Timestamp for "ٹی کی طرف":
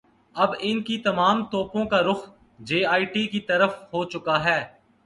3.05-3.81